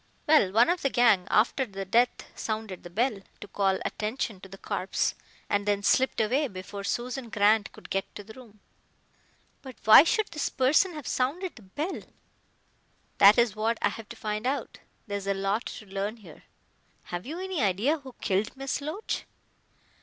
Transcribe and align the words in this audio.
Well, 0.25 0.51
one 0.51 0.67
of 0.67 0.81
the 0.81 0.89
gang, 0.89 1.27
after 1.29 1.63
the 1.63 1.85
death, 1.85 2.25
sounded 2.35 2.81
the 2.81 2.89
bell 2.89 3.21
to 3.39 3.47
call 3.47 3.77
attention 3.85 4.41
to 4.41 4.49
the 4.49 4.57
corpse, 4.57 5.13
and 5.47 5.67
then 5.67 5.83
slipped 5.83 6.19
away 6.19 6.47
before 6.47 6.83
Susan 6.83 7.29
Grant 7.29 7.71
could 7.71 7.91
get 7.91 8.15
to 8.15 8.23
the 8.23 8.33
room." 8.33 8.61
"But 9.61 9.75
why 9.85 10.03
should 10.03 10.29
this 10.29 10.49
person 10.49 10.95
have 10.95 11.05
sounded 11.05 11.55
the 11.55 11.61
bell?" 11.61 12.01
"That 13.19 13.37
is 13.37 13.55
what 13.55 13.77
I 13.83 13.89
have 13.89 14.09
to 14.09 14.15
find 14.15 14.47
out. 14.47 14.79
There's 15.05 15.27
a 15.27 15.35
lot 15.35 15.67
to 15.67 15.85
learn 15.85 16.17
here." 16.17 16.45
"Have 17.13 17.27
you 17.27 17.39
any 17.39 17.61
idea 17.61 17.99
who 17.99 18.15
killed 18.21 18.57
Miss 18.57 18.81
Loach?" 18.81 19.25